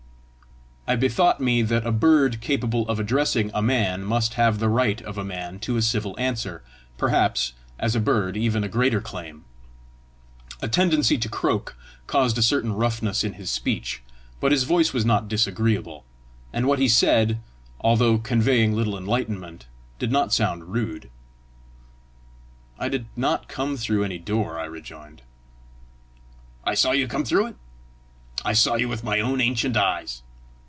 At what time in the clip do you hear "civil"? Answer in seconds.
5.81-6.15